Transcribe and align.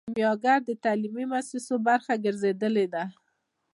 کیمیاګر 0.07 0.59
د 0.67 0.71
تعلیمي 0.83 1.25
موسسو 1.31 1.75
برخه 1.87 2.13
ګرځیدلی 2.25 2.85
دی. 2.93 3.05